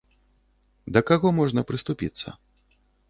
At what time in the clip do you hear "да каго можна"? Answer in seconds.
0.95-1.65